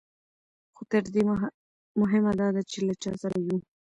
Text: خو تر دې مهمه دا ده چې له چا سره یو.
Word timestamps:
خو 0.75 0.81
تر 0.91 1.03
دې 1.13 1.21
مهمه 2.01 2.31
دا 2.39 2.47
ده 2.55 2.61
چې 2.71 2.77
له 2.87 2.93
چا 3.03 3.11
سره 3.21 3.37
یو. 3.47 3.57